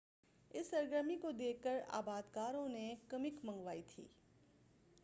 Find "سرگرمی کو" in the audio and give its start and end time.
0.69-1.31